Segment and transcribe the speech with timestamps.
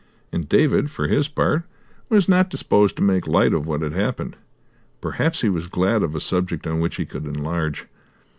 [0.31, 1.61] And David, for his part,
[2.09, 4.35] was not disposed to make light of what had happened.
[4.99, 7.85] Perhaps he was glad of a subject on which he could enlarge.